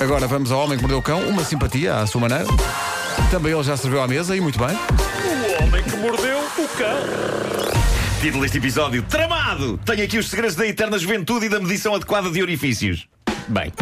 [0.00, 2.46] Agora vamos ao Homem que Mordeu o Cão, uma simpatia à sua maneira.
[3.30, 4.68] Também ele já serviu à mesa e muito bem.
[4.68, 6.98] O homem que mordeu o cão.
[8.20, 9.78] Título deste episódio: Tramado!
[9.84, 13.06] Tenho aqui os segredos da eterna juventude e da medição adequada de orifícios.
[13.48, 13.72] Bem.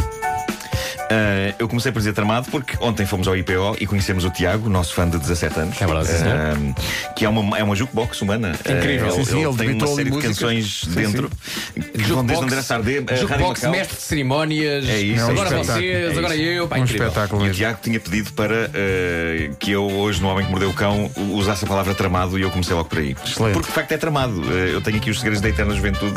[1.07, 4.68] Uh, eu comecei por dizer tramado porque ontem fomos ao IPO e conhecemos o Tiago,
[4.68, 5.80] nosso fã de 17 anos.
[5.80, 8.54] É verdade, sim, uh, Que é uma, é uma jukebox humana.
[8.61, 9.08] Incrível.
[9.08, 10.39] Uh, Sim, sim, ele, ele tem uma série de músicas.
[10.39, 11.30] canções Sim, dentro
[11.75, 14.89] que vão desde André Rádio Jukebox, mestre de cerimónias.
[14.89, 15.64] É isso, é um agora espetáculo.
[15.64, 16.68] vocês, É agora eu.
[16.68, 17.07] Pá, Um incrível.
[17.09, 17.54] espetáculo E o.
[17.54, 21.64] Tiago tinha pedido para uh, que eu, hoje, no Homem que Mordeu o Cão, usasse
[21.64, 23.17] a palavra tramado e eu comecei logo por aí.
[23.25, 23.53] Excelente.
[23.54, 24.40] Porque de facto é tramado.
[24.40, 26.17] Uh, eu tenho aqui os segredos da eterna juventude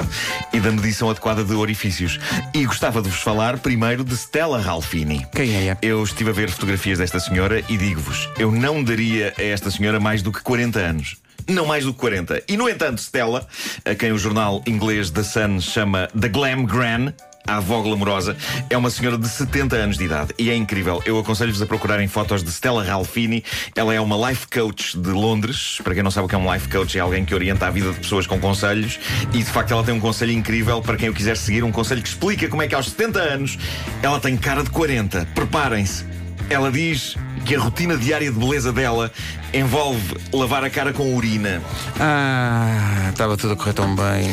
[0.51, 2.19] e da medição adequada de orifícios.
[2.53, 5.25] E gostava de vos falar primeiro de Stella Ralfini.
[5.35, 5.77] Quem é?
[5.81, 9.99] Eu estive a ver fotografias desta senhora e digo-vos: eu não daria a esta senhora
[9.99, 11.17] mais do que 40 anos.
[11.47, 12.43] Não mais do que 40.
[12.47, 13.47] E, no entanto, Stella,
[13.83, 17.11] a quem o jornal inglês The Sun chama The Glam Gran,
[17.47, 18.37] a avó glamourosa,
[18.69, 21.01] é uma senhora de 70 anos de idade e é incrível.
[21.05, 23.43] Eu aconselho-vos a procurarem fotos de Stella Ralfini.
[23.75, 25.79] Ela é uma life coach de Londres.
[25.83, 27.71] Para quem não sabe o que é um life coach, é alguém que orienta a
[27.71, 28.99] vida de pessoas com conselhos.
[29.33, 31.63] E de facto, ela tem um conselho incrível para quem o quiser seguir.
[31.63, 33.57] Um conselho que explica como é que aos 70 anos
[34.03, 35.27] ela tem cara de 40.
[35.33, 36.05] Preparem-se.
[36.49, 37.15] Ela diz
[37.45, 39.11] que a rotina diária de beleza dela
[39.53, 41.61] envolve lavar a cara com urina.
[41.99, 44.29] Ah, estava tudo a correr tão bem.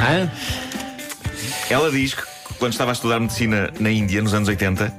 [0.00, 0.30] Hã?
[1.70, 2.22] Ela diz que
[2.58, 4.92] quando estava a estudar medicina na Índia, nos anos 80,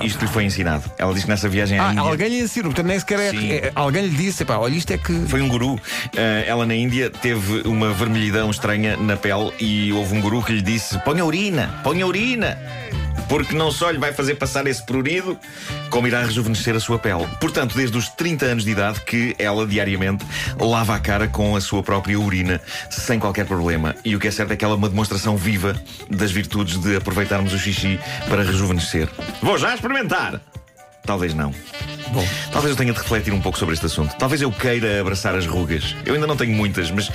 [0.00, 0.90] que isto lhe foi ensinado.
[0.96, 2.02] Ela diz que nessa viagem à Ah, Índia.
[2.02, 3.28] alguém lhe ensinou, portanto nem sequer é,
[3.66, 5.12] é- Alguém lhe disse, pá, olha, isto é que.
[5.28, 5.78] Foi um guru.
[6.16, 10.52] Eh, ela na Índia teve uma vermelhidão estranha na pele e houve um guru que
[10.52, 12.56] lhe disse: ponha urina, ponha urina.
[13.28, 15.38] Porque não só lhe vai fazer passar esse prurido,
[15.90, 17.26] como irá rejuvenescer a sua pele.
[17.40, 20.24] Portanto, desde os 30 anos de idade que ela diariamente
[20.58, 23.94] lava a cara com a sua própria urina, sem qualquer problema.
[24.04, 25.76] E o que é certo é que ela é uma demonstração viva
[26.10, 29.08] das virtudes de aproveitarmos o xixi para rejuvenescer.
[29.42, 30.40] Vou já experimentar!
[31.08, 31.54] Talvez não.
[32.12, 32.26] Bom.
[32.52, 34.14] Talvez eu tenha de refletir um pouco sobre este assunto.
[34.18, 35.96] Talvez eu queira abraçar as rugas.
[36.04, 37.10] Eu ainda não tenho muitas, mas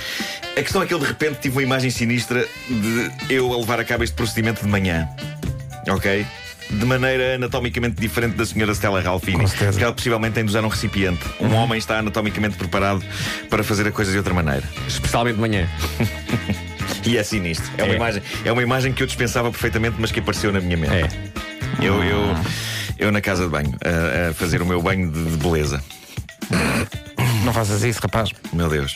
[0.56, 3.78] a questão é que eu de repente tive uma imagem sinistra de eu a levar
[3.78, 5.08] a cabo este procedimento de manhã.
[5.88, 6.26] Ok?
[6.70, 9.02] De maneira anatomicamente diferente da senhora Stella
[9.46, 9.72] certeza.
[9.72, 11.22] Porque ela possivelmente tem de usar um recipiente.
[11.40, 13.04] Um homem está anatomicamente preparado
[13.50, 14.62] para fazer a coisa de outra maneira.
[14.88, 15.68] Especialmente de manhã.
[17.06, 17.70] E é sinistro.
[17.76, 17.96] É, Uma, É.
[17.96, 20.94] imagem, é uma imagem que eu dispensava perfeitamente, mas que apareceu na minha mente.
[20.94, 21.08] É.
[21.86, 22.34] Eu, eu,
[22.98, 25.84] eu na casa de banho, a, a fazer o meu banho de, de beleza.
[27.44, 28.30] Não faças isso, rapaz.
[28.54, 28.94] Meu Deus.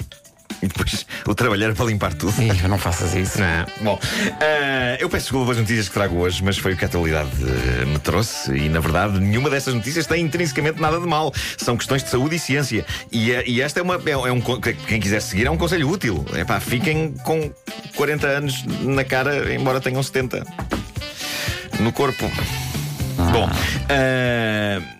[0.63, 2.35] E depois o trabalhar para limpar tudo.
[2.43, 3.39] Ih, não faças isso.
[3.41, 3.67] Não.
[3.93, 4.01] Bom,
[4.41, 7.31] ah, eu peço desculpa pelas notícias que trago hoje, mas foi o que a atualidade
[7.43, 8.53] eh, me trouxe.
[8.53, 11.33] E na verdade, nenhuma dessas notícias tem intrinsecamente nada de mal.
[11.57, 12.85] São questões de saúde e ciência.
[13.13, 13.95] E, eh, e esta é uma.
[13.95, 16.25] É, é um, quem quiser seguir é um conselho útil.
[16.35, 17.53] É pá, fiquem com
[17.95, 20.45] 40 anos na cara, embora tenham 70
[21.81, 22.31] no corpo.
[23.33, 23.49] Bom,
[23.89, 24.98] ah,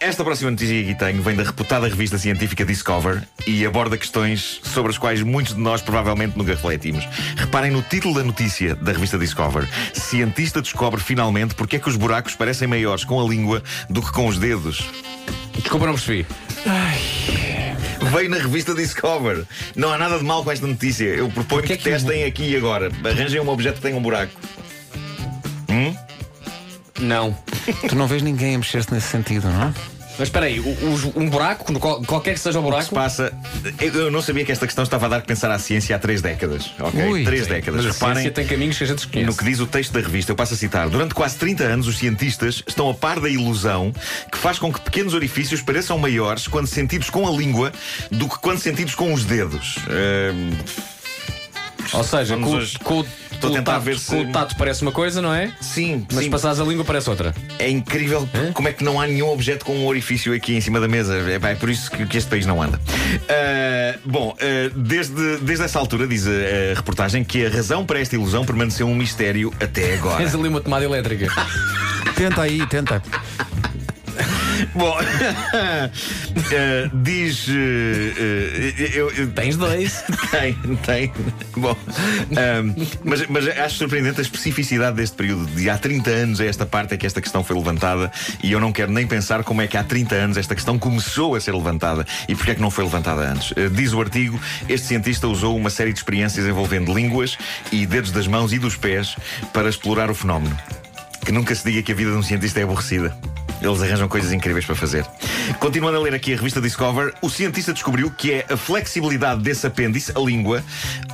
[0.00, 4.60] esta próxima notícia que aqui tenho vem da reputada revista científica Discover e aborda questões
[4.62, 7.04] sobre as quais muitos de nós provavelmente nunca refletimos.
[7.36, 11.96] Reparem no título da notícia da revista Discover: Cientista descobre finalmente porque é que os
[11.96, 14.84] buracos parecem maiores com a língua do que com os dedos.
[15.54, 16.24] Desculpa, não percebi.
[18.12, 19.44] Veio na revista Discover.
[19.74, 21.04] Não há nada de mal com esta notícia.
[21.06, 22.90] Eu proponho que, que o- testem aqui e agora.
[23.04, 24.32] Arranjem um objeto que tenha um buraco.
[27.00, 27.36] Não.
[27.88, 29.74] Tu não vês ninguém a mexer-se nesse sentido, não é?
[30.18, 32.92] Mas espera aí, o- um buraco, qual- qualquer que seja o se buraco.
[32.92, 33.32] passa.
[33.80, 35.98] Eu eu não sabia que esta questão estava a dar que pensar à ciência há
[36.00, 36.72] três décadas.
[36.80, 37.04] Ok?
[37.04, 37.24] Ui.
[37.24, 37.84] três Sim, décadas.
[37.84, 40.00] Mas a Reparem ciência tem caminhos que a gente no que diz o texto da
[40.00, 40.32] revista.
[40.32, 40.88] Eu passo a citar.
[40.88, 43.92] Durante quase 30 anos, os cientistas estão a par da ilusão
[44.32, 47.72] que faz com que pequenos orifícios pareçam maiores quando sentidos com a língua
[48.10, 49.76] do que quando sentidos com os dedos.
[49.88, 50.50] Ahm,
[51.92, 53.04] Ou seja, Vamos com, hoje- com,
[53.38, 55.52] Estou a tentar tato, ver se- com o tato parece uma coisa, não é?
[55.60, 56.30] sim, Mas sim.
[56.30, 57.32] passares a língua parece outra.
[57.58, 58.52] É incrível Hã?
[58.52, 61.14] como é que não há nenhum objeto com um orifício aqui em cima da mesa.
[61.16, 62.80] É, é por isso que, que este país não anda.
[63.28, 68.00] Ah, bom, ah, desde, desde essa altura, diz a, a reportagem, que a razão para
[68.00, 70.16] esta ilusão permaneceu um mistério até agora.
[70.16, 71.28] Tens ali uma tomada elétrica.
[72.16, 73.00] Tenta aí, tenta.
[74.74, 74.96] Bom,
[76.52, 77.46] eh, diz.
[77.48, 80.04] eh, eh, eu, eu- Tens dois.
[80.30, 81.12] tem, tem.
[81.56, 81.76] Bom,
[82.36, 82.74] ahm,
[83.04, 85.46] mas, mas acho surpreendente a especificidade deste período.
[85.46, 88.10] De há 30 anos, a esta parte é que esta questão foi levantada.
[88.42, 91.34] E eu não quero nem pensar como é que há 30 anos esta questão começou
[91.34, 93.52] a ser levantada e porque é que não foi levantada antes.
[93.72, 97.36] Diz o artigo: este cientista usou uma série de experiências envolvendo línguas
[97.70, 99.16] e dedos das mãos e dos pés
[99.52, 100.56] para explorar o fenómeno.
[101.24, 103.14] Que nunca se diga que a vida de um cientista é aborrecida.
[103.60, 105.04] Eles arranjam coisas incríveis para fazer.
[105.58, 109.66] Continuando a ler aqui a revista Discover, o cientista descobriu que é a flexibilidade desse
[109.66, 110.62] apêndice, a língua,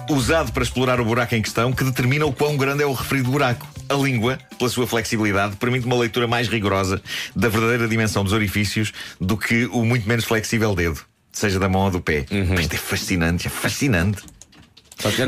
[0.09, 3.31] usado para explorar o buraco em questão, que determina o quão grande é o referido
[3.31, 3.67] buraco.
[3.89, 7.01] A língua, pela sua flexibilidade, permite uma leitura mais rigorosa
[7.35, 11.01] da verdadeira dimensão dos orifícios do que o muito menos flexível dedo,
[11.33, 12.25] seja da mão ou do pé.
[12.61, 14.23] Isto é fascinante, é fascinante.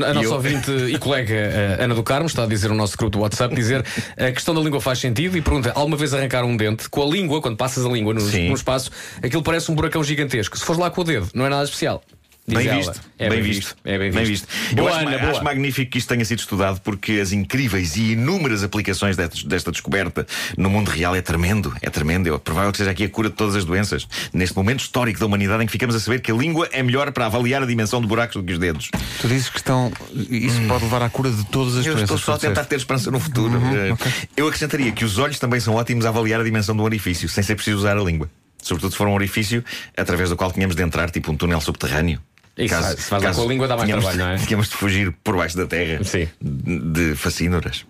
[0.06, 2.96] A nossa eu- ouvinte e colega eh, Ana do Carmo está a dizer no nosso
[2.96, 3.84] grupo do WhatsApp dizer
[4.16, 7.06] a questão da língua faz sentido e pergunta: alguma vez arrancar um dente com a
[7.06, 8.90] língua, quando passas a língua no espaço,
[9.22, 10.56] aquilo parece um buracão gigantesco.
[10.56, 12.02] Se fores lá com o dedo, não é nada especial.
[12.48, 13.76] Bem visto, É bem, visto.
[13.84, 14.46] É bem visto.
[14.70, 18.12] Eu Boa, acho, Ana, acho magnífico que isto tenha sido estudado porque as incríveis e
[18.12, 20.24] inúmeras aplicações desta descoberta
[20.56, 21.74] no mundo real é tremendo.
[21.82, 22.32] É tremendo.
[22.32, 24.06] É provável que seja aqui a cura de todas as doenças.
[24.32, 27.10] Neste momento histórico da humanidade em que ficamos a saber que a língua é melhor
[27.12, 28.90] para avaliar a dimensão de buracos do que os dedos.
[29.20, 29.92] Tu dizes que estão.
[30.30, 32.16] Isso pode levar à cura de todas as Eu doenças.
[32.16, 33.60] estou só a tentar ter esperança no futuro.
[33.74, 33.96] Eh,
[34.36, 37.42] Eu acrescentaria que os olhos também são ótimos a avaliar a dimensão do orifício, sem
[37.42, 38.30] ser preciso usar a língua.
[38.62, 39.64] Sobretudo se for um orifício
[39.96, 42.20] através do qual tínhamos de entrar, tipo um túnel subterrâneo.
[42.56, 44.42] Isso, se faz lá com a língua dá mais tínhamos, trabalho, não é?
[44.46, 46.28] Tínhamos de fugir por baixo da terra Sim.
[46.40, 47.84] de fascínoras.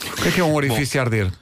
[0.00, 1.32] O que é que é um orifício a arder?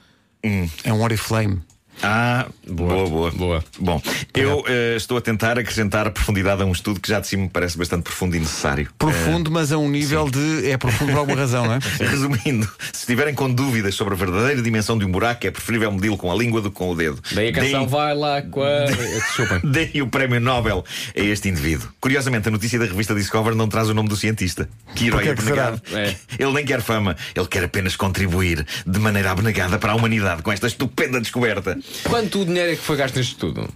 [0.43, 0.67] Hum.
[0.83, 1.61] É um oriflame.
[2.03, 3.31] Ah, boa, boa.
[3.31, 3.63] Boa.
[3.79, 4.01] Bom,
[4.33, 7.47] eu eh, estou a tentar acrescentar profundidade a um estudo que já de si me
[7.47, 8.89] parece bastante profundo e necessário.
[8.97, 10.69] Profundo, mas a um nível de.
[10.69, 11.79] É profundo por alguma razão, não é?
[12.03, 16.17] Resumindo, se estiverem com dúvidas sobre a verdadeira dimensão de um buraco, é preferível medi-lo
[16.17, 17.21] com a língua do que com o dedo.
[17.33, 18.85] Daí a canção Deem- vai lá com a.
[18.87, 19.71] Desculpem.
[19.71, 20.83] Deem o prémio Nobel
[21.15, 21.87] a este indivíduo.
[21.99, 24.67] Curiosamente, a notícia da revista Discover não traz o nome do cientista.
[24.95, 25.33] Que herói será?
[25.33, 25.81] abnegado.
[25.93, 26.15] É.
[26.39, 30.51] Ele nem quer fama, ele quer apenas contribuir de maneira abnegada para a humanidade com
[30.51, 31.77] esta estupenda descoberta.
[32.09, 33.67] Quanto dinheiro é que foi gasto nisto tudo?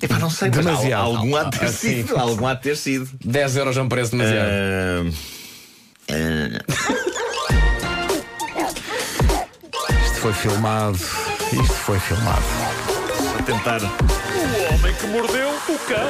[0.00, 1.02] Epá, não sei, mas Demasiado.
[1.02, 1.88] al- algum há de ter Ah, sim.
[2.04, 2.16] sido.
[2.18, 3.08] Algum há de ter sido.
[3.24, 4.48] 10 euros é um preço demasiado.
[6.10, 6.62] Ah,
[10.04, 10.98] Isto foi filmado.
[11.52, 12.42] Isto foi filmado.
[13.32, 13.80] Vou tentar.
[13.82, 16.08] O homem que mordeu o cão.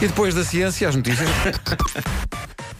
[0.00, 1.28] E depois da ciência, as notícias.